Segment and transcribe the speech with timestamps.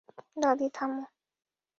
[0.37, 1.03] দাদী, থামো!